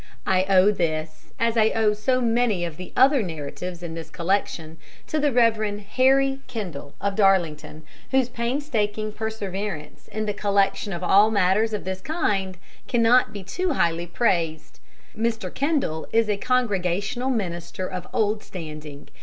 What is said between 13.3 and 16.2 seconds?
be too highly praised. Mr. Kendall